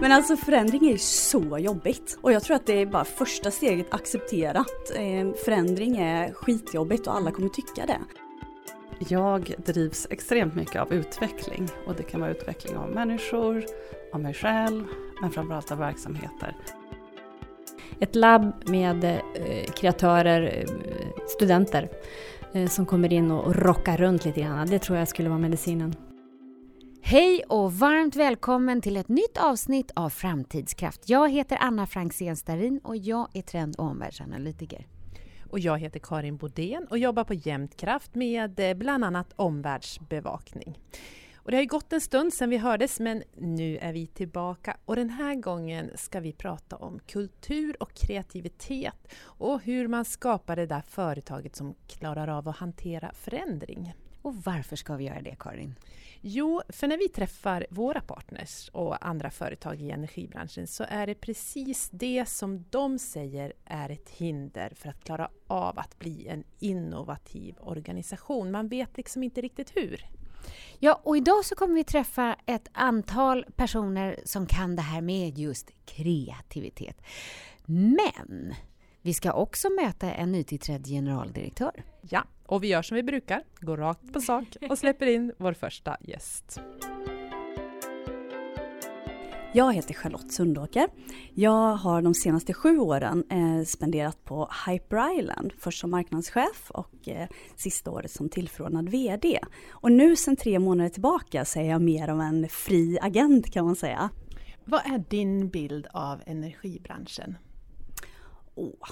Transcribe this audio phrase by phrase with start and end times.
[0.00, 2.18] Men alltså förändring är ju så jobbigt.
[2.20, 6.32] Och jag tror att det är bara första steget att acceptera att eh, förändring är
[6.32, 7.98] skitjobbigt och alla kommer tycka det.
[9.08, 13.64] Jag drivs extremt mycket av utveckling och det kan vara utveckling av människor,
[14.12, 14.84] av mig själv,
[15.20, 16.56] men framförallt av verksamheter.
[18.00, 20.70] Ett labb med eh, kreatörer, eh,
[21.28, 21.88] studenter
[22.68, 24.66] som kommer in och rockar runt lite grann.
[24.66, 25.94] Det tror jag skulle vara medicinen.
[27.10, 31.08] Hej och varmt välkommen till ett nytt avsnitt av Framtidskraft.
[31.08, 34.86] Jag heter Anna Franzén Starin och jag är trend och omvärldsanalytiker.
[35.50, 40.78] Och jag heter Karin Bodén och jobbar på Jämtkraft med eh, bland annat omvärldsbevakning.
[41.34, 44.76] Och det har ju gått en stund sedan vi hördes men nu är vi tillbaka
[44.84, 50.56] och den här gången ska vi prata om kultur och kreativitet och hur man skapar
[50.56, 53.94] det där företaget som klarar av att hantera förändring.
[54.22, 55.74] Och varför ska vi göra det Karin?
[56.20, 61.14] Jo, för när vi träffar våra partners och andra företag i energibranschen så är det
[61.14, 66.44] precis det som de säger är ett hinder för att klara av att bli en
[66.58, 68.50] innovativ organisation.
[68.50, 70.06] Man vet liksom inte riktigt hur.
[70.78, 75.38] Ja, och idag så kommer vi träffa ett antal personer som kan det här med
[75.38, 77.02] just kreativitet.
[77.66, 78.54] Men
[79.02, 81.84] vi ska också möta en nytillträdd generaldirektör.
[82.00, 85.52] Ja, och vi gör som vi brukar, går rakt på sak och släpper in vår
[85.52, 86.60] första gäst.
[89.52, 90.88] Jag heter Charlotte Sundåker.
[91.34, 97.08] Jag har de senaste sju åren eh, spenderat på Hyper Island, först som marknadschef och
[97.08, 99.40] eh, sista året som tillförordnad VD.
[99.70, 103.64] Och nu sedan tre månader tillbaka så är jag mer av en fri agent kan
[103.64, 104.10] man säga.
[104.64, 107.36] Vad är din bild av energibranschen?
[108.54, 108.88] Åh.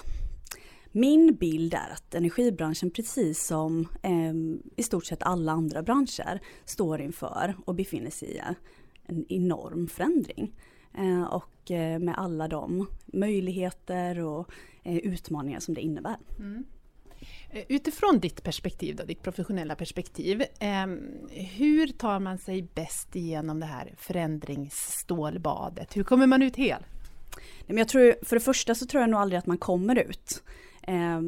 [0.91, 4.33] Min bild är att energibranschen precis som eh,
[4.75, 8.41] i stort sett alla andra branscher står inför och befinner sig i
[9.03, 10.55] en enorm förändring.
[10.97, 14.51] Eh, och eh, med alla de möjligheter och
[14.83, 16.17] eh, utmaningar som det innebär.
[16.39, 16.65] Mm.
[17.49, 20.87] Eh, utifrån ditt perspektiv, då, ditt professionella perspektiv, eh,
[21.57, 25.97] hur tar man sig bäst igenom det här förändringsstålbadet?
[25.97, 26.83] Hur kommer man ut hel?
[27.67, 30.43] Men jag tror, för det första så tror jag nog aldrig att man kommer ut
[30.81, 31.21] eh,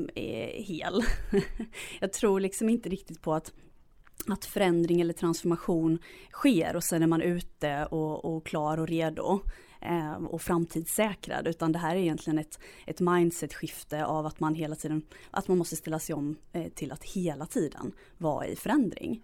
[0.54, 1.04] hel.
[2.00, 3.52] jag tror liksom inte riktigt på att
[4.28, 6.00] att förändring eller transformation
[6.32, 9.42] sker och sen är man ute och, och klar och redo
[9.82, 14.76] eh, och framtidssäkrad utan det här är egentligen ett, ett mindset-skifte av att man hela
[14.76, 15.02] tiden,
[15.32, 19.22] att man måste ställa sig om eh, till att hela tiden vara i förändring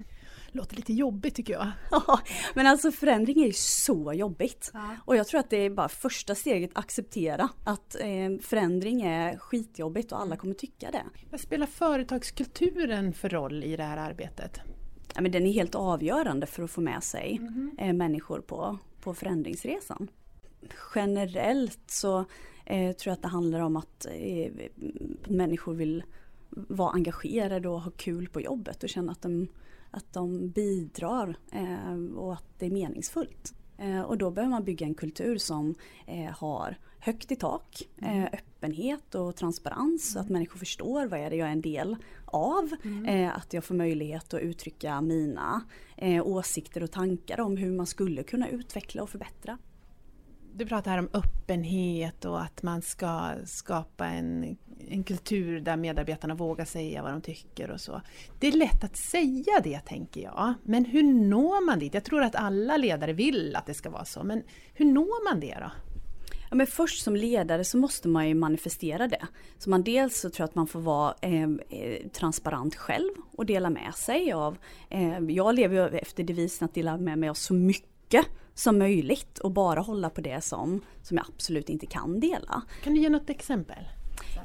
[0.52, 1.72] låter lite jobbigt tycker jag.
[1.92, 2.20] Ja,
[2.56, 4.72] men alltså förändring är ju så jobbigt.
[4.74, 4.96] Ja.
[5.06, 10.12] Och jag tror att det är bara första steget acceptera att eh, förändring är skitjobbigt
[10.12, 11.04] och alla kommer tycka det.
[11.32, 14.60] Vad spelar företagskulturen för roll i det här arbetet?
[15.16, 17.88] Ja, men den är helt avgörande för att få med sig mm -hmm.
[17.88, 20.08] eh, människor på, på förändringsresan.
[20.96, 22.20] Generellt så
[22.66, 24.52] eh, tror jag att det handlar om att eh,
[25.28, 26.04] människor vill
[26.50, 29.48] vara engagerade och ha kul på jobbet och känna att de
[29.92, 33.54] att de bidrar eh, och att det är meningsfullt.
[33.78, 35.76] Eh, och då behöver man bygga en kultur som
[36.08, 38.28] eh, har högt i tak, mm.
[38.34, 40.00] öppenhet och transparens mm.
[40.00, 41.96] så att människor förstår vad är det jag är en del
[42.26, 42.70] av.
[42.84, 43.32] Mm.
[43.36, 45.62] Att jag får möjlighet att uttrycka mina
[46.24, 49.58] åsikter och tankar om hur man skulle kunna utveckla och förbättra.
[50.58, 54.58] Du pratar här om öppenhet och att man ska skapa en,
[54.90, 58.02] en kultur där medarbetarna vågar säga vad de tycker och så.
[58.40, 61.94] Det är lätt att säga det tänker jag, men hur når man dit?
[61.94, 64.44] Jag tror att alla ledare vill att det ska vara så, men
[64.74, 65.72] hur når man det då?
[66.50, 69.28] Ja, men först som ledare så måste man ju manifestera det.
[69.58, 73.46] Så man dels så tror jag att man får vara eh, eh transparent själv och
[73.46, 74.58] dela med sig av,
[74.90, 79.40] eh, jag lever ju efter devisen att dela med mig av så mycket som möjligt
[79.40, 82.62] och bara hålla på det som, som jag absolut inte kan dela.
[82.84, 83.84] Kan du ge något exempel?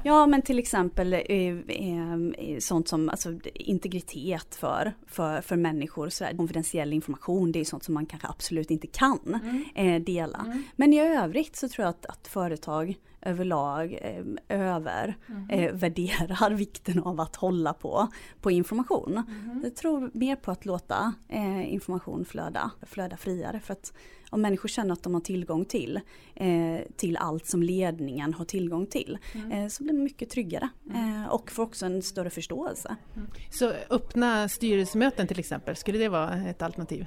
[0.03, 1.21] Ja men till exempel eh,
[1.67, 6.09] eh, sånt som alltså, integritet för, för, för människor.
[6.09, 6.25] Så.
[6.37, 9.65] Konfidentiell information det är sånt som man kanske absolut inte kan mm.
[9.75, 10.45] eh, dela.
[10.45, 10.63] Mm.
[10.75, 16.57] Men i övrigt så tror jag att, att företag överlag eh, övervärderar mm.
[16.57, 18.07] vikten av att hålla på,
[18.41, 19.23] på information.
[19.27, 19.61] Mm.
[19.63, 23.59] Jag tror mer på att låta eh, information flöda, flöda friare.
[23.59, 23.93] För att
[24.33, 25.99] om människor känner att de har tillgång till,
[26.35, 29.51] eh, till allt som ledningen har tillgång till, mm.
[29.51, 31.23] eh, så blir man mycket tryggare mm.
[31.23, 32.95] eh, och får också en större förståelse.
[33.15, 33.27] Mm.
[33.51, 37.05] Så öppna styrelsemöten till exempel, skulle det vara ett alternativ?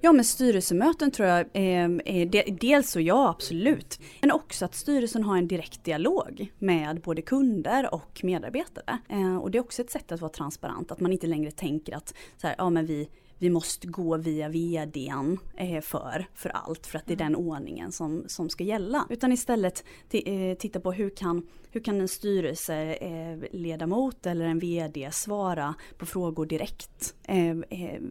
[0.00, 1.88] Ja men styrelsemöten tror jag, eh,
[2.28, 7.22] de, dels så ja absolut, men också att styrelsen har en direkt dialog med både
[7.22, 8.98] kunder och medarbetare.
[9.08, 11.96] Eh, och det är också ett sätt att vara transparent, att man inte längre tänker
[11.96, 16.86] att så här, ja, men vi vi måste gå via vdn eh, för, för allt
[16.86, 19.06] för att det är den ordningen som, som ska gälla.
[19.10, 25.74] Utan istället eh, titta på hur kan, hur kan en styrelseledamot eller en vd svara
[25.98, 27.14] på frågor direkt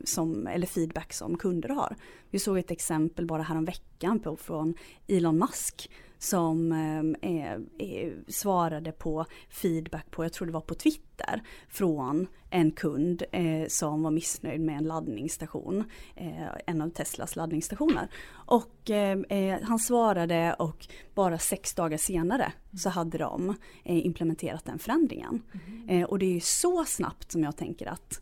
[0.04, 1.96] som, eller feedback som kunder har.
[2.30, 4.74] Vi såg ett exempel bara häromveckan på, från
[5.08, 5.90] Elon Musk
[6.24, 12.72] som eh, eh, svarade på feedback på, jag tror det var på Twitter, från en
[12.72, 15.84] kund eh, som var missnöjd med en laddningsstation,
[16.16, 18.08] eh, en av Teslas laddningsstationer.
[18.32, 24.80] Och eh, eh, han svarade och bara sex dagar senare så hade de implementerat den
[24.80, 25.42] förändringen.
[25.88, 26.06] Mm.
[26.06, 28.22] och det är så snabbt som jag tänker att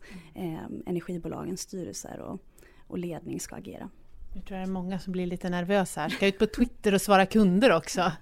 [0.86, 2.40] energibolagens styrelser och,
[2.86, 3.90] och ledning ska agera.
[4.34, 6.08] Jag tror det är många som blir lite nervösa här.
[6.08, 8.12] Ska ut på Twitter och svara kunder också?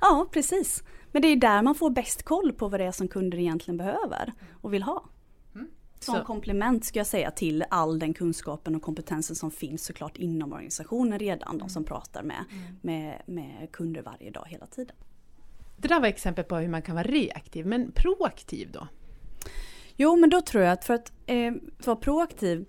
[0.00, 0.82] Ja, precis.
[1.12, 3.76] Men det är där man får bäst koll på vad det är som kunder egentligen
[3.76, 5.04] behöver och vill ha.
[5.54, 5.68] Mm.
[6.00, 6.24] Som Så.
[6.24, 11.18] komplement ska jag säga till all den kunskapen och kompetensen som finns såklart inom organisationen
[11.18, 11.48] redan.
[11.48, 11.58] Mm.
[11.58, 12.76] De som pratar med, mm.
[12.80, 14.96] med, med kunder varje dag hela tiden.
[15.76, 18.88] Det där var exempel på hur man kan vara reaktiv, men proaktiv då?
[19.96, 21.52] Jo men då tror jag att för att eh,
[21.84, 22.66] vara proaktiv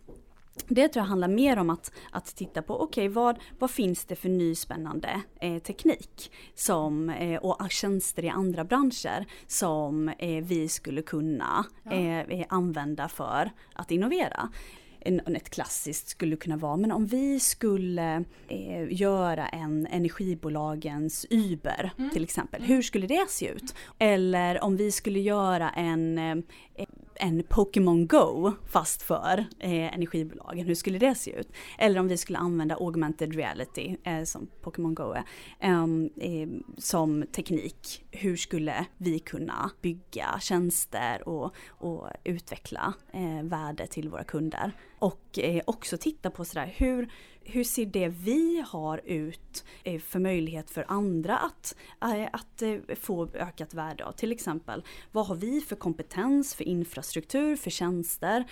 [0.67, 4.05] det tror jag handlar mer om att, att titta på, okej okay, vad, vad finns
[4.05, 10.43] det för ny spännande eh, teknik som, eh, och tjänster i andra branscher som eh,
[10.43, 11.91] vi skulle kunna ja.
[11.91, 14.49] Eh, eh, använda för att innovera
[15.35, 22.09] ett klassiskt skulle kunna vara, men om vi skulle eh, göra en energibolagens Uber mm.
[22.09, 23.75] till exempel, hur skulle det se ut?
[23.99, 26.43] Eller om vi skulle göra en,
[27.19, 31.51] en Pokémon Go fast för eh, energibolagen, hur skulle det se ut?
[31.77, 35.23] Eller om vi skulle använda augmented reality eh, som Pokémon Go är,
[35.59, 36.47] ehm, eh,
[36.77, 44.23] som teknik, hur skulle vi kunna bygga tjänster och, och utveckla eh, värde till våra
[44.23, 44.71] kunder?
[44.99, 47.09] Och eh, också titta på sådär, hur,
[47.41, 52.95] hur ser det vi har ut eh, för möjlighet för andra att, eh, att eh,
[52.95, 54.11] få ökat värde av?
[54.11, 58.45] Till exempel, vad har vi för kompetens, för infrastruktur, för tjänster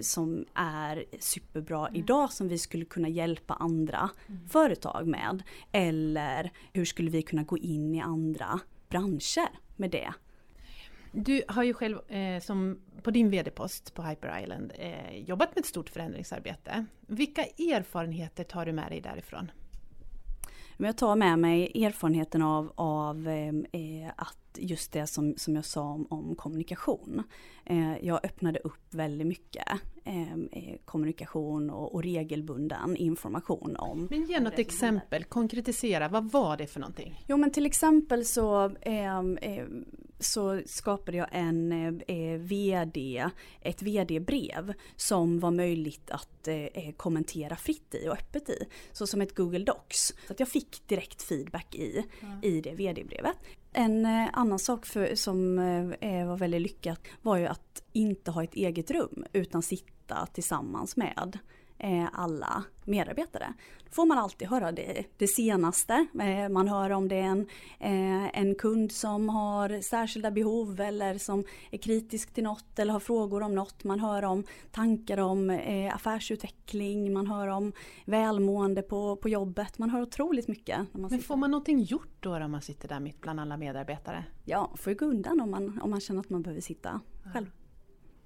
[0.00, 2.00] som är superbra mm.
[2.00, 4.48] idag som vi skulle kunna hjälpa andra mm.
[4.48, 5.42] företag med?
[5.72, 10.12] Eller hur skulle vi kunna gå in i andra branscher med det?
[11.18, 15.60] Du har ju själv eh, som på din VD-post på Hyper Island eh, jobbat med
[15.60, 16.84] ett stort förändringsarbete.
[17.00, 19.50] Vilka erfarenheter tar du med dig därifrån?
[20.76, 25.64] Jag tar med mig erfarenheten av, av eh, eh, att just det som, som jag
[25.64, 27.22] sa om, om kommunikation.
[27.64, 29.66] Eh, jag öppnade upp väldigt mycket
[30.04, 34.06] eh, eh kommunikation och, och, regelbunden information om.
[34.10, 37.24] Men ge något exempel, konkretisera, vad var det för någonting?
[37.28, 39.22] Jo men till exempel så eh,
[40.18, 41.72] så skapade jag en
[42.06, 43.28] eh, VD,
[43.60, 48.66] ett VD-brev som var möjligt att eh, kommentera fritt i och öppet i.
[48.92, 50.14] Så som ett Google Docs.
[50.26, 52.38] Så att jag fick direkt feedback i, mm.
[52.42, 53.36] i det VD-brevet.
[53.72, 55.58] En eh, annan sak för, som
[56.00, 60.96] eh, var väldigt lyckat var ju att inte ha ett eget rum utan sitta tillsammans
[60.96, 61.65] med Eh,
[62.12, 63.54] alla medarbetare.
[63.84, 66.06] Då får man alltid höra det, det senaste.
[66.20, 67.46] Eh, man hör om det är en,
[67.80, 73.00] eh, en kund som har särskilda behov eller som är kritisk till något eller har
[73.00, 73.84] frågor om något.
[73.84, 75.60] Man hör om tankar om
[75.92, 77.72] affärsutveckling, man hör om
[78.04, 79.78] välmående på, på jobbet.
[79.78, 80.78] Man hör otroligt mycket.
[80.92, 84.24] Men får man någonting gjort då om man sitter där mitt bland alla medarbetare?
[84.44, 87.00] Ja, får ju gå undan om man, om man känner att man behöver sitta
[87.32, 87.50] själv.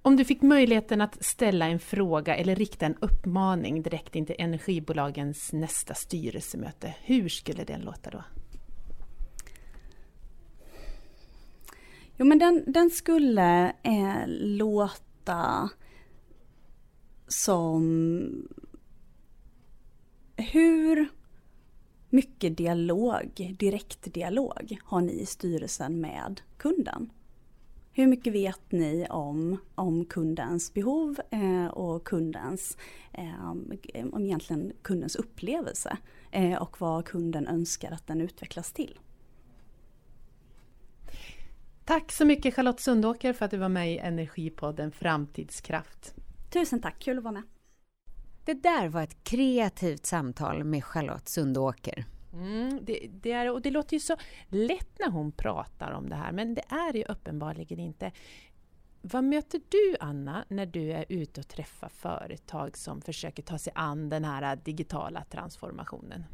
[0.02, 4.36] Om du fick möjligheten att ställa en fråga eller rikta en uppmaning direkt in till
[4.38, 8.24] energibolagens nästa styrelsemöte, hur skulle den låta då?
[12.16, 15.70] Jo men den, den skulle eh, låta
[17.28, 18.48] som
[20.36, 21.08] hur
[22.10, 27.10] mycket dialog, direktdialog har ni i styrelsen med kunden?
[27.92, 32.76] Hur mycket vet ni om, om kundens behov eh, och kundens,
[33.12, 33.50] eh,
[34.12, 35.96] om egentligen kundens upplevelse
[36.30, 38.98] eh, och vad kunden önskar att den utvecklas till?
[41.84, 46.14] Tack så mycket Charlotte Sundåker för att du var med i Energipodden Framtidskraft.
[46.50, 47.42] Tusen tack, kul att vara med.
[48.44, 52.04] Det där var ett kreativt samtal med Charlotte Sundåker.
[52.32, 54.16] Mm, det, det, är, och det låter ju så
[54.48, 58.12] lätt när hon pratar om det här, men det är ju uppenbarligen inte.
[59.02, 63.72] Vad möter du, Anna, när du är ute och träffar företag som försöker ta sig
[63.76, 66.24] an den här digitala transformationen?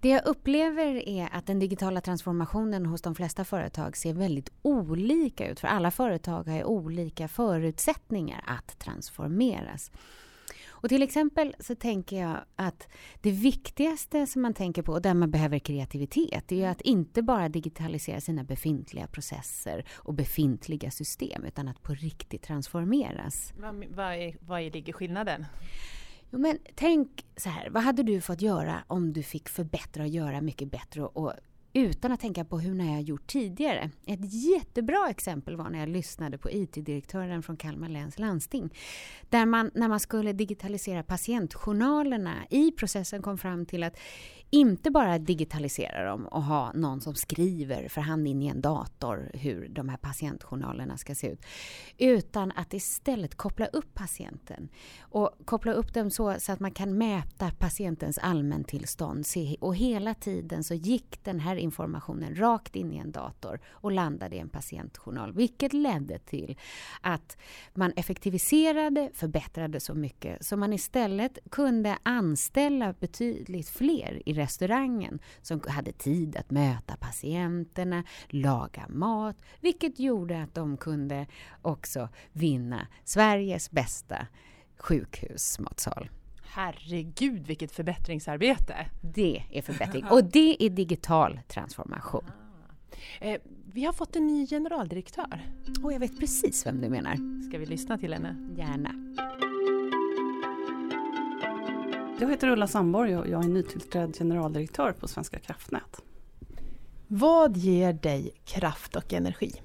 [0.00, 5.48] Det jag upplever är att den digitala transformationen hos de flesta företag ser väldigt olika
[5.48, 9.90] ut, för alla företag har olika förutsättningar att transformeras.
[10.84, 12.88] Och till exempel så tänker jag att
[13.20, 17.22] det viktigaste som man tänker på, och där man behöver kreativitet, är ju att inte
[17.22, 23.52] bara digitalisera sina befintliga processer och befintliga system, utan att på riktigt transformeras.
[23.60, 25.46] Vad, vad, är, vad ligger skillnaden?
[26.30, 30.08] Jo, men tänk så här, vad hade du fått göra om du fick förbättra och
[30.08, 31.32] göra mycket bättre och
[31.74, 33.90] utan att tänka på hur jag gjort tidigare.
[34.06, 38.74] Ett jättebra exempel var när jag lyssnade på IT-direktören från Kalmar läns landsting.
[39.28, 43.98] Där man, när man skulle digitalisera patientjournalerna i processen kom fram till att
[44.50, 49.30] inte bara digitalisera dem och ha någon som skriver för hand in i en dator
[49.34, 51.40] hur de här patientjournalerna ska se ut.
[51.98, 54.68] Utan att istället koppla upp patienten
[55.00, 59.26] och koppla upp dem så, så att man kan mäta patientens allmäntillstånd.
[59.60, 64.36] Och hela tiden så gick den här informationen rakt in i en dator och landade
[64.36, 65.32] i en patientjournal.
[65.32, 66.58] Vilket ledde till
[67.00, 67.36] att
[67.74, 75.60] man effektiviserade, förbättrade så mycket så man istället kunde anställa betydligt fler i restaurangen som
[75.68, 81.26] hade tid att möta patienterna, laga mat, vilket gjorde att de kunde
[81.62, 84.26] också vinna Sveriges bästa
[84.78, 86.10] sjukhusmatsal.
[86.42, 88.74] Herregud vilket förbättringsarbete!
[89.00, 92.24] Det är förbättring och det är digital transformation.
[92.28, 93.24] Ah.
[93.24, 93.40] Eh,
[93.72, 95.46] vi har fått en ny generaldirektör.
[95.82, 97.42] Och jag vet precis vem du menar.
[97.48, 98.36] Ska vi lyssna till henne?
[98.56, 98.90] Gärna.
[102.20, 106.02] Jag heter Ulla Sandborg och jag är nytillträdd generaldirektör på Svenska kraftnät.
[107.06, 109.62] Vad ger dig kraft och energi?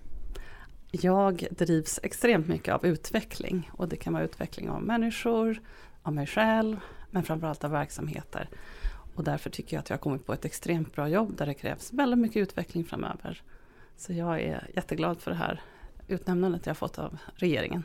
[0.91, 5.61] Jag drivs extremt mycket av utveckling och det kan vara utveckling av människor,
[6.01, 6.79] av mig själv,
[7.11, 8.49] men framförallt av verksamheter.
[9.15, 11.53] Och därför tycker jag att jag har kommit på ett extremt bra jobb där det
[11.53, 13.41] krävs väldigt mycket utveckling framöver.
[13.97, 15.61] Så jag är jätteglad för det här
[16.07, 17.83] utnämnandet jag fått av regeringen.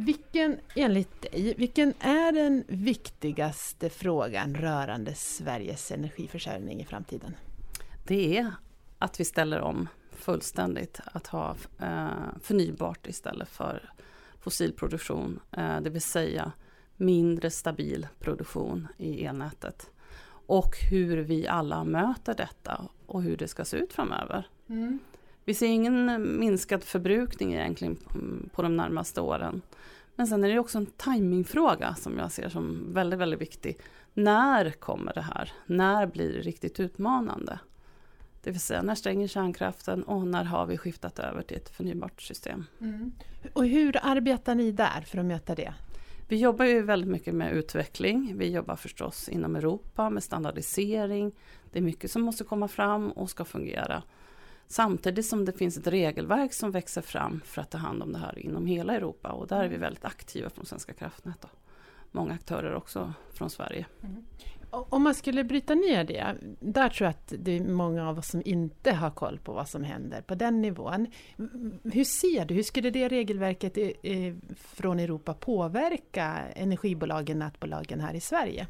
[0.00, 7.36] Vilken, enligt dig, vilken är den viktigaste frågan rörande Sveriges energiförsörjning i framtiden?
[8.06, 8.52] Det är
[8.98, 12.08] att vi ställer om fullständigt, att ha eh,
[12.42, 13.92] förnybart istället för
[14.40, 16.52] fossilproduktion, eh, det vill säga
[16.96, 19.90] mindre stabil produktion i elnätet.
[20.46, 24.48] Och hur vi alla möter detta och hur det ska se ut framöver.
[24.68, 24.98] Mm.
[25.44, 27.96] Vi ser ingen minskad förbrukning egentligen
[28.52, 29.62] på de närmaste åren.
[30.16, 33.78] Men sen är det också en timingfråga som jag ser som väldigt, väldigt viktig.
[34.14, 35.52] När kommer det här?
[35.66, 37.58] När blir det riktigt utmanande?
[38.42, 42.22] Det vill säga, när stänger kärnkraften och när har vi skiftat över till ett förnybart
[42.22, 42.66] system?
[42.80, 43.12] Mm.
[43.52, 45.74] Och hur arbetar ni där för att möta det?
[46.28, 48.34] Vi jobbar ju väldigt mycket med utveckling.
[48.36, 51.32] Vi jobbar förstås inom Europa med standardisering.
[51.72, 54.02] Det är mycket som måste komma fram och ska fungera.
[54.70, 58.18] Samtidigt som det finns ett regelverk som växer fram för att ta hand om det
[58.18, 61.44] här inom hela Europa och där är vi väldigt aktiva från Svenska kraftnät.
[61.44, 61.50] Och
[62.10, 63.86] många aktörer också från Sverige.
[64.02, 64.24] Mm.
[64.70, 68.28] Om man skulle bryta ner det, där tror jag att det är många av oss
[68.28, 71.06] som inte har koll på vad som händer på den nivån.
[71.82, 73.78] Hur ser du, hur skulle det regelverket
[74.56, 76.24] från Europa påverka
[76.56, 78.66] energibolagen, nätbolagen här i Sverige?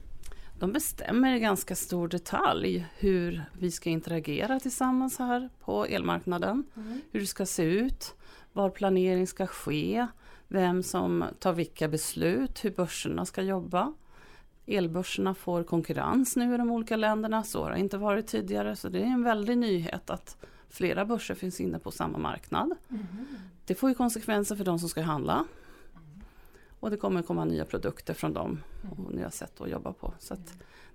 [0.61, 6.64] De bestämmer i ganska stor detalj hur vi ska interagera tillsammans här på elmarknaden.
[6.76, 7.00] Mm.
[7.11, 8.14] Hur det ska se ut,
[8.52, 10.07] var planering ska ske,
[10.49, 13.93] vem som tar vilka beslut, hur börserna ska jobba.
[14.67, 18.76] Elbörserna får konkurrens nu i de olika länderna, så har det inte varit tidigare.
[18.76, 20.37] Så det är en väldig nyhet att
[20.69, 22.73] flera börser finns inne på samma marknad.
[22.88, 23.07] Mm.
[23.64, 25.45] Det får ju konsekvenser för de som ska handla.
[26.81, 30.15] Och det kommer komma nya produkter från dem och nya sätt att jobba på.
[30.19, 30.37] Så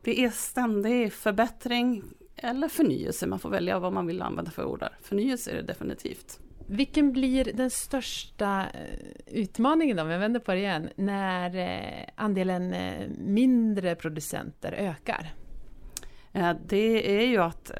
[0.01, 2.03] det är ständig förbättring
[2.35, 3.27] eller förnyelse.
[3.27, 4.97] Man får välja vad man vill använda för ord där.
[5.01, 6.39] Förnyelse är det definitivt.
[6.67, 12.73] Vilken blir den största eh, utmaningen, om jag vänder på det igen, när eh, andelen
[12.73, 15.33] eh, mindre producenter ökar?
[16.65, 17.71] Det är ju att,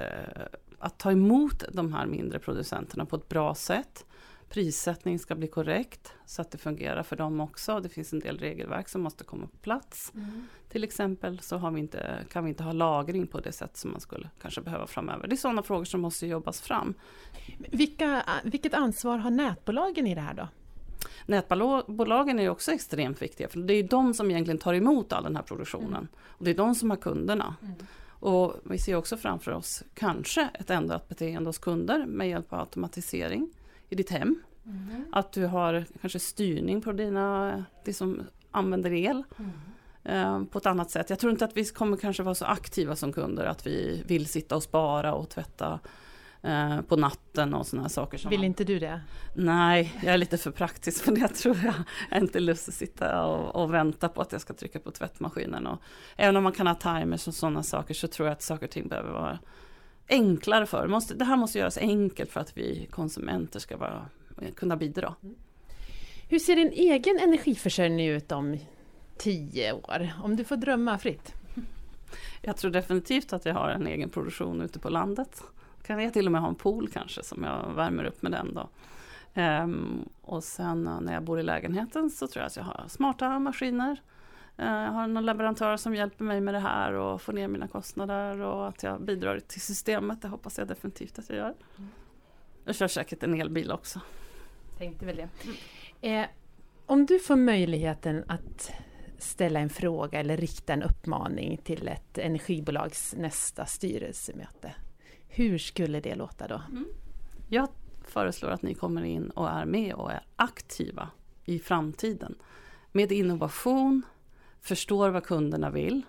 [0.80, 4.05] att ta emot de här mindre producenterna på ett bra sätt
[4.50, 7.80] prissättning ska bli korrekt så att det fungerar för dem också.
[7.80, 10.12] Det finns en del regelverk som måste komma på plats.
[10.16, 10.48] Mm.
[10.70, 13.92] Till exempel så har vi inte, kan vi inte ha lagring på det sätt som
[13.92, 15.28] man skulle kanske behöva framöver.
[15.28, 16.94] Det är sådana frågor som måste jobbas fram.
[17.58, 20.48] Vilka, vilket ansvar har nätbolagen i det här då?
[21.26, 25.36] Nätbolagen är också extremt viktiga för det är de som egentligen tar emot all den
[25.36, 25.88] här produktionen.
[25.94, 26.08] Mm.
[26.28, 27.56] Och det är de som har kunderna.
[27.62, 27.74] Mm.
[28.08, 32.60] Och vi ser också framför oss kanske ett ändrat beteende hos kunder med hjälp av
[32.60, 33.50] automatisering
[33.90, 34.44] i ditt hem.
[34.66, 35.06] Mm.
[35.12, 39.24] Att du har kanske styrning på dina, det som använder el.
[39.40, 39.52] Mm.
[40.06, 41.10] Eh, på ett annat sätt.
[41.10, 44.26] Jag tror inte att vi kommer kanske vara så aktiva som kunder att vi vill
[44.26, 45.80] sitta och spara och tvätta
[46.42, 48.18] eh, på natten och sådana saker.
[48.18, 49.02] Som Vill inte du det?
[49.36, 51.74] Nej, jag är lite för praktisk för det tror jag.
[52.10, 54.92] Jag har inte lust att sitta och, och vänta på att jag ska trycka på
[54.92, 55.68] tvättmaskinen.
[55.68, 55.82] Och,
[56.16, 58.72] även om man kan ha timers och sådana saker så tror jag att saker och
[58.72, 59.40] ting behöver vara
[60.10, 60.88] enklare för.
[60.88, 64.06] Måste, det här måste göras enkelt för att vi konsumenter ska vara,
[64.56, 65.16] kunna bidra.
[66.30, 68.58] Hur ser din egen energiförsörjning ut om
[69.18, 70.14] tio år?
[70.24, 71.34] Om du får drömma fritt.
[72.42, 75.44] Jag tror definitivt att jag har en egen produktion ute på landet.
[75.86, 78.54] Kan jag till och med ha en pool kanske som jag värmer upp med den
[78.54, 78.70] då.
[79.34, 83.40] Ehm, och sen när jag bor i lägenheten så tror jag att jag har smarta
[83.40, 84.02] maskiner.
[84.58, 87.68] Eh, jag har någon leverantör som hjälper mig med det här och får ner mina
[87.68, 90.22] kostnader och att jag bidrar till systemet.
[90.22, 91.54] Det hoppas jag definitivt att jag gör.
[92.66, 94.02] Jag kör säkert en elbil också.
[94.78, 95.30] Tänkte väl det.
[96.10, 96.26] Eh,
[96.86, 98.72] om du får möjligheten att
[99.18, 104.74] ställa en fråga eller rikta en uppmaning till ett energibolags nästa styrelsemöte.
[105.28, 106.62] Hur skulle det låta då?
[107.50, 107.68] Jag
[108.02, 111.10] föreslår att ni kommer in och är med och är aktiva
[111.46, 112.36] i framtiden.
[112.92, 114.02] Med innovation,
[114.66, 116.02] förstår vad kunderna vill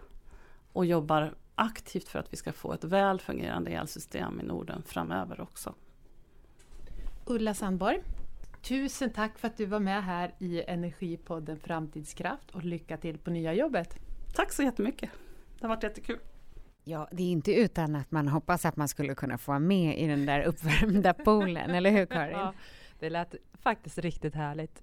[0.73, 5.41] och jobbar aktivt för att vi ska få ett väl fungerande elsystem i Norden framöver
[5.41, 5.75] också.
[7.25, 8.03] Ulla Sandborg,
[8.63, 13.31] tusen tack för att du var med här i Energipodden Framtidskraft och lycka till på
[13.31, 13.99] nya jobbet.
[14.35, 15.11] Tack så jättemycket.
[15.59, 16.19] Det har varit jättekul.
[16.85, 19.99] Ja, det är inte utan att man hoppas att man skulle kunna få vara med
[19.99, 22.39] i den där uppvärmda poolen, eller hur Karin?
[22.39, 22.55] Ja,
[22.99, 24.83] det lät faktiskt riktigt härligt.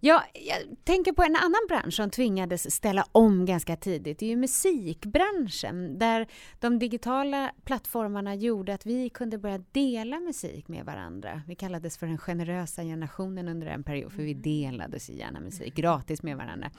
[0.00, 4.18] Ja, jag tänker på en annan bransch som tvingades ställa om ganska tidigt.
[4.18, 6.26] Det är ju musikbranschen där
[6.60, 11.42] de digitala plattformarna gjorde att vi kunde börja dela musik med varandra.
[11.46, 15.74] Vi kallades för den generösa generationen under en period för vi delade så gärna musik
[15.74, 16.70] gratis med varandra.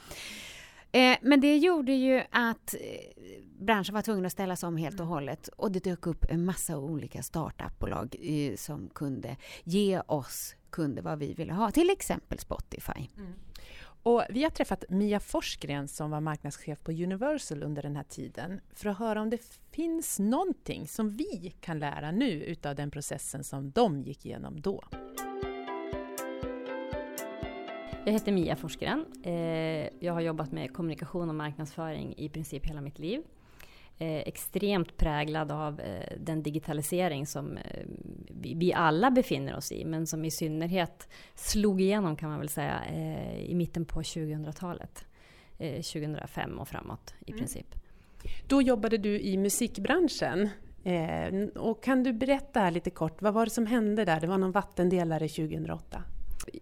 [0.92, 2.80] Eh, men det gjorde ju att eh,
[3.58, 6.78] branschen var tvungen att ställas om helt och hållet och det dök upp en massa
[6.78, 13.08] olika startupbolag eh, som kunde ge oss kunder vad vi ville ha, till exempel Spotify.
[14.02, 18.60] Och vi har träffat Mia Forsgren som var marknadschef på Universal under den här tiden
[18.74, 23.44] för att höra om det finns någonting som vi kan lära nu utav den processen
[23.44, 24.84] som de gick igenom då.
[28.08, 29.04] Jag heter Mia Forsgren.
[29.22, 33.22] Eh, jag har jobbat med kommunikation och marknadsföring i princip hela mitt liv.
[33.98, 37.58] Eh, extremt präglad av eh, den digitalisering som
[38.28, 42.88] vi, alla befinner oss i, men som i synnerhet slog igenom kan man väl säga
[43.38, 45.04] i mitten på 2000-talet.
[45.58, 47.74] Eh, 2005 och framåt i princip.
[48.46, 50.48] Då jobbade du i musikbranschen.
[51.54, 54.20] Och kan du berätta lite kort, vad var det som hände där?
[54.20, 56.02] Det var någon vattendelare 2008.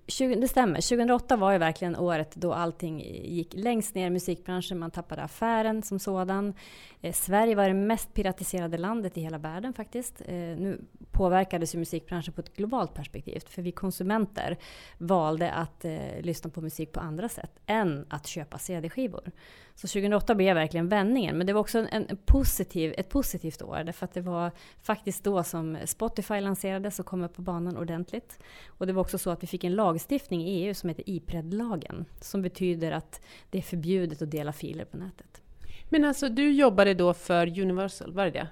[0.06, 0.74] 20, det stämmer.
[0.74, 4.78] 2008 var ju verkligen året då allting gick längst ner i musikbranschen.
[4.78, 6.54] Man tappade affären som sådan.
[7.00, 10.20] Eh, Sverige var det mest piratiserade landet i hela världen faktiskt.
[10.20, 10.80] Eh, nu
[11.16, 13.42] påverkades ju musikbranschen på ett globalt perspektiv.
[13.48, 14.56] För vi konsumenter
[14.98, 19.30] valde att eh, lyssna på musik på andra sätt än att köpa CD-skivor.
[19.74, 21.38] Så 2008 blev verkligen vändningen.
[21.38, 23.82] Men det var också en, en positiv, ett positivt år.
[23.84, 24.50] Därför att det var
[24.82, 28.38] faktiskt då som Spotify lanserades och kom upp på banan ordentligt.
[28.66, 32.04] Och det var också så att vi fick en lagstiftning i EU som heter IPRED-lagen.
[32.20, 35.42] Som betyder att det är förbjudet att dela filer på nätet.
[35.88, 38.48] Men alltså, du jobbade då för Universal, var det det?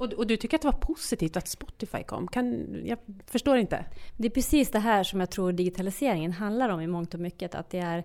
[0.00, 2.28] Och, och du tycker att det var positivt att Spotify kom?
[2.28, 3.84] Kan, jag förstår inte.
[4.16, 7.54] Det är precis det här som jag tror digitaliseringen handlar om i mångt och mycket.
[7.54, 8.04] Att det är,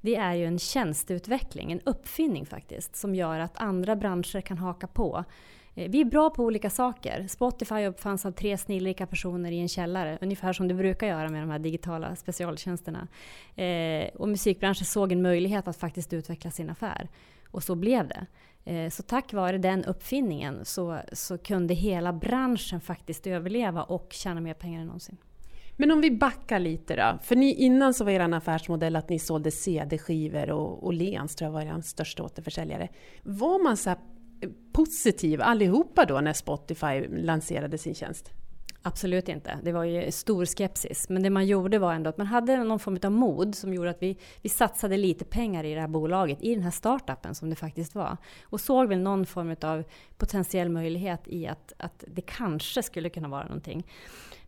[0.00, 4.86] det är ju en tjänsteutveckling, en uppfinning faktiskt, som gör att andra branscher kan haka
[4.86, 5.24] på.
[5.74, 7.26] Eh, vi är bra på olika saker.
[7.28, 11.42] Spotify uppfanns av tre snillrika personer i en källare, ungefär som det brukar göra med
[11.42, 13.08] de här digitala specialtjänsterna.
[13.56, 17.08] Eh, och musikbranschen såg en möjlighet att faktiskt utveckla sin affär.
[17.50, 18.26] Och så blev det.
[18.64, 24.40] Eh, så tack vare den uppfinningen så, så kunde hela branschen faktiskt överleva och tjäna
[24.40, 25.16] mer pengar än någonsin.
[25.76, 27.18] Men om vi backar lite då.
[27.22, 31.52] För ni, innan så var er affärsmodell att ni sålde CD-skivor och, Åhléns tror jag
[31.52, 32.88] var er största återförsäljare.
[33.22, 33.98] Var man så här
[34.40, 38.32] eh, positiv allihopa då när Spotify lanserade sin tjänst?
[38.86, 39.58] Absolut inte.
[39.62, 41.08] Det var ju stor skepsis.
[41.08, 43.90] Men det man gjorde var ändå att man hade någon form av mod som gjorde
[43.90, 47.50] att vi, vi satsade lite pengar i det här bolaget, i den här startupen som
[47.50, 48.16] det faktiskt var.
[48.44, 49.84] Och såg väl någon form av
[50.16, 53.86] potentiell möjlighet i att, att det kanske skulle kunna vara någonting.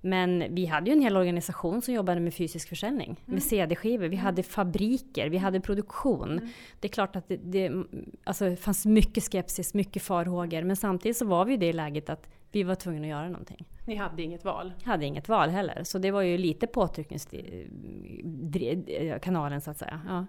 [0.01, 4.09] Men vi hade ju en hel organisation som jobbade med fysisk försäljning, med CD-skivor.
[4.09, 6.49] Vi hade fabriker, vi hade produktion.
[6.81, 7.85] Det är klart att det, det,
[8.25, 10.63] alltså, fanns mycket skepsis, mycket farhågor.
[10.63, 13.67] Men samtidigt så var vi i det läget att Vi var tvungna att göra någonting.
[13.87, 14.73] Ni hade inget val?
[14.85, 20.01] Hade inget val heller, så det var ju lite påtryckningskanalen så att säga.
[20.09, 20.27] Ja.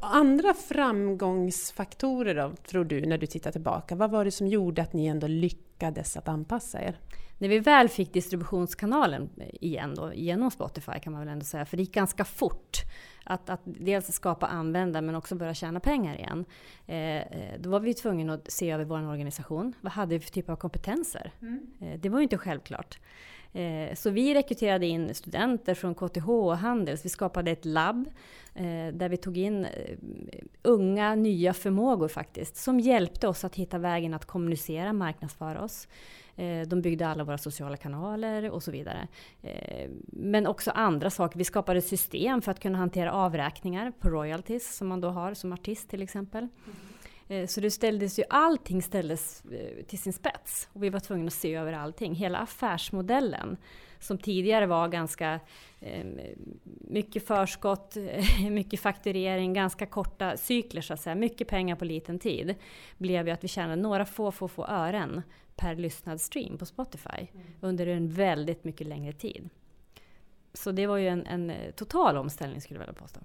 [0.00, 3.94] Andra framgångsfaktorer då, tror du, när du tittar tillbaka?
[3.94, 7.00] Vad var det som gjorde att ni ändå lyckades att anpassa er?
[7.38, 11.76] När vi väl fick distributionskanalen igen då, genom Spotify kan man väl ändå säga, för
[11.76, 12.78] det gick ganska fort
[13.24, 16.44] att, att dels skapa användare men också börja tjäna pengar igen.
[16.86, 19.72] Eh, då var vi tvungna att se över vår organisation.
[19.80, 21.32] Vad hade vi för typ av kompetenser?
[21.42, 21.66] Mm.
[21.80, 22.98] Eh, det var ju inte självklart.
[23.52, 27.04] Eh, så vi rekryterade in studenter från KTH och Handels.
[27.04, 28.10] Vi skapade ett labb
[28.54, 29.96] eh, där vi tog in eh,
[30.62, 35.88] unga, nya förmågor faktiskt, som hjälpte oss att hitta vägen att kommunicera, marknadsföra oss.
[36.36, 39.08] Eh, de byggde alla våra sociala kanaler och så vidare.
[39.42, 41.38] Eh, men också andra saker.
[41.38, 45.52] Vi skapade system för att kunna hantera avräkningar på royalties som man då har som
[45.52, 46.42] artist till exempel.
[46.42, 46.76] Mm.
[47.28, 50.68] Eh, så det ställdes ju, allting ställdes eh, till sin spets.
[50.72, 52.14] Och vi var tvungna att se över allting.
[52.14, 53.56] Hela affärsmodellen,
[53.98, 55.40] som tidigare var ganska
[55.80, 56.06] eh,
[56.80, 57.96] mycket förskott,
[58.50, 61.14] mycket fakturering, ganska korta cykler så att säga.
[61.14, 62.54] Mycket pengar på liten tid.
[62.98, 65.22] Blev ju att vi tjänade några få, få, få ören
[65.56, 67.18] per lyssnad stream på Spotify.
[67.18, 67.46] Mm.
[67.60, 69.48] Under en väldigt mycket längre tid.
[70.54, 73.20] Så det var ju en, en total omställning skulle jag vilja påstå.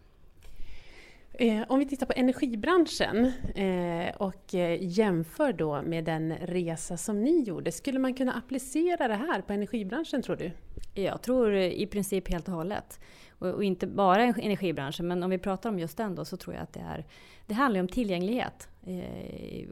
[1.33, 7.23] Eh, om vi tittar på energibranschen eh, och eh, jämför då med den resa som
[7.23, 10.51] ni gjorde, skulle man kunna applicera det här på energibranschen tror du?
[10.93, 12.99] Jag tror i princip helt och hållet.
[13.39, 16.63] Och, inte bara energibranschen, men om vi pratar om just den då så tror jag
[16.63, 17.05] att det är
[17.45, 18.69] det handlar om tillgänglighet.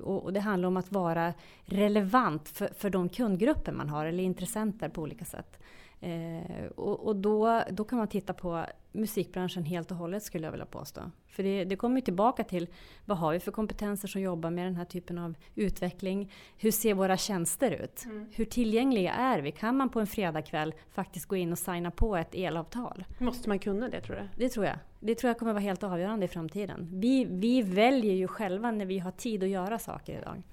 [0.03, 1.33] Och, och, det handlar om att vara
[1.65, 5.59] relevant för, för de kundgrupper man har eller intressenter på olika sätt.
[6.05, 10.51] Eh, och, och då, då kan man titta på musikbranschen helt och hållet skulle jag
[10.51, 11.01] vilja påstå.
[11.27, 12.67] För det, det kommer tillbaka till
[13.05, 16.31] vad har vi för kompetenser som jobbar med den här typen av utveckling?
[16.57, 18.05] Hur ser våra tjänster ut?
[18.05, 18.27] Mm.
[18.31, 19.51] Hur tillgängliga är vi?
[19.51, 23.05] Kan man på en fredagkväll faktiskt gå in och signa på ett elavtal?
[23.19, 24.43] Måste man kunna det tror du?
[24.43, 24.77] Det tror jag.
[24.99, 26.89] Det tror jag kommer vara helt avgörande i framtiden.
[26.91, 30.43] Vi, vi väljer ju själva när vi har tid att göra saker idag.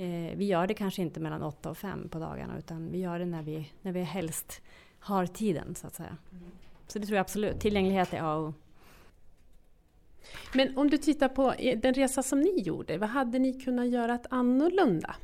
[0.00, 3.18] Eh, vi gör det kanske inte mellan åtta och fem på dagarna utan vi gör
[3.18, 4.62] det när vi, när vi helst
[4.98, 6.16] har tiden så att säga.
[6.32, 6.50] Mm.
[6.86, 7.60] Så det tror jag absolut.
[7.60, 8.54] Tillgänglighet är A och.
[10.54, 14.18] Men om du tittar på den resa som ni gjorde, vad hade ni kunnat göra
[14.30, 15.14] annorlunda?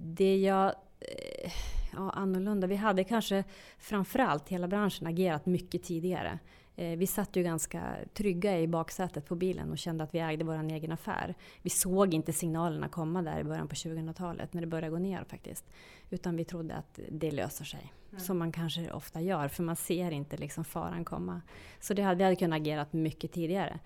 [0.00, 0.66] Det jag...
[1.00, 1.52] Eh,
[1.92, 2.66] ja, annorlunda.
[2.66, 3.44] Vi hade kanske
[3.78, 6.38] framförallt hela branschen agerat mycket tidigare.
[6.76, 10.44] Eh, vi satt ju ganska trygga i baksätet på bilen och kände att vi ägde
[10.44, 11.34] vår egen affär.
[11.62, 15.24] Vi såg inte signalerna komma där i början på 2000-talet när det började gå ner
[15.24, 15.64] faktiskt.
[16.10, 17.92] Utan vi trodde att det löser sig.
[18.10, 18.20] Mm.
[18.20, 21.40] Som man kanske ofta gör för man ser inte liksom faran komma.
[21.80, 23.78] Så det hade, vi hade kunnat agera mycket tidigare.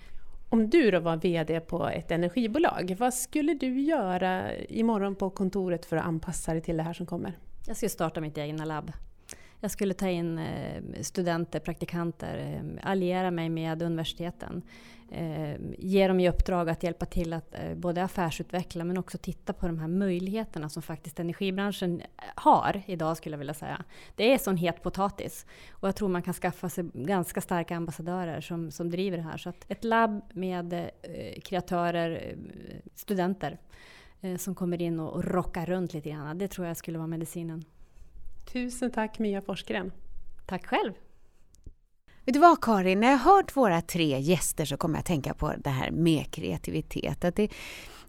[0.50, 5.86] Om du då var VD på ett energibolag, vad skulle du göra imorgon på kontoret
[5.86, 7.38] för att anpassa dig till det här som kommer?
[7.66, 8.92] Jag skulle starta mitt egna labb.
[9.60, 14.62] Jag skulle ta in eh, studenter, praktikanter, eh, alliera mig med universiteten.
[15.10, 19.66] Eh, ge dem i uppdrag att hjälpa till att både affärsutveckla men också titta på
[19.66, 22.02] de här möjligheterna som faktiskt energibranschen
[22.34, 23.84] har idag skulle jag vilja säga.
[24.16, 28.40] Det är sån het potatis och jag tror man kan skaffa sig ganska starka ambassadörer
[28.40, 29.36] som, som driver det här.
[29.36, 30.90] Så att ett labb med
[31.44, 32.36] kreatörer,
[32.94, 33.58] studenter
[34.38, 36.38] som kommer in och rockar runt lite grann.
[36.38, 37.64] Det tror jag skulle vara medicinen.
[38.52, 39.92] Tusen tack Mia Forsgren.
[40.46, 40.92] Tack själv.
[42.24, 45.34] Vet du vad Karin, när jag hört våra tre gäster så kommer jag att tänka
[45.34, 47.24] på det här med kreativitet.
[47.24, 47.48] Att det,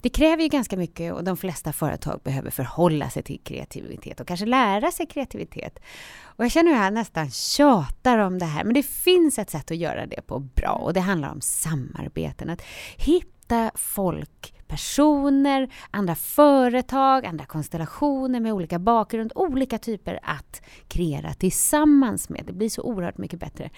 [0.01, 4.27] det kräver ju ganska mycket och de flesta företag behöver förhålla sig till kreativitet och
[4.27, 5.79] kanske lära sig kreativitet.
[6.21, 9.71] Och jag känner hur jag nästan tjatar om det här, men det finns ett sätt
[9.71, 12.49] att göra det på bra och det handlar om samarbeten.
[12.49, 12.61] Att
[12.97, 13.38] hitta
[13.75, 22.43] folk personer, andra företag, andra konstellationer med olika bakgrund, olika typer att kreera tillsammans med.
[22.47, 23.69] Det blir så oerhört mycket bättre.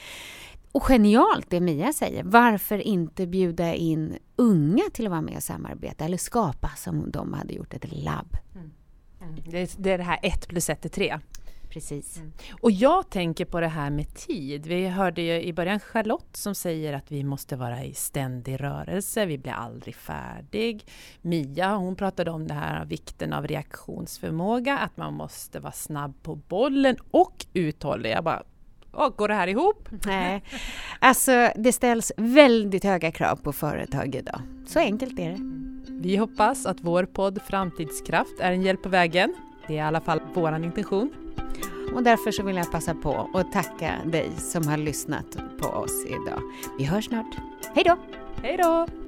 [0.72, 5.44] Och genialt det Mia säger, varför inte bjuda in unga till att vara med och
[5.44, 8.38] samarbeta eller skapa som om de hade gjort ett labb.
[8.56, 8.72] Mm.
[9.22, 9.36] Mm.
[9.50, 11.20] Det, är, det här ett plus ett är tre.
[11.72, 12.18] Precis.
[12.18, 12.32] Mm.
[12.62, 14.68] Och jag tänker på det här med tid.
[14.68, 19.26] Vi hörde ju i början Charlotte som säger att vi måste vara i ständig rörelse,
[19.26, 20.86] vi blir aldrig färdig.
[21.22, 26.36] Mia hon pratade om det här vikten av reaktionsförmåga, att man måste vara snabb på
[26.36, 28.12] bollen och uthållig.
[28.12, 28.44] Jag bara,
[28.94, 29.90] Åh, går det här ihop?
[30.06, 30.44] Nej,
[31.00, 34.42] alltså det ställs väldigt höga krav på företag idag.
[34.68, 35.40] Så enkelt är det.
[36.02, 39.34] Vi hoppas att vår podd Framtidskraft är en hjälp på vägen.
[39.68, 41.21] Det är i alla fall vår intention.
[41.94, 46.06] Och därför så vill jag passa på att tacka dig som har lyssnat på oss
[46.06, 46.42] idag.
[46.78, 47.36] Vi hörs snart.
[47.76, 47.98] Hej då!
[48.44, 49.01] Hej då!